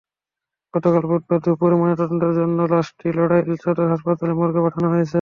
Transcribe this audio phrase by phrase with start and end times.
[0.73, 5.09] গতকাল বুধবার দুপুরে ময়নাতদন্তের জন্য লাশটি নড়াইল সদর হাসপাতালের মর্গে পাঠানো হয়েছে।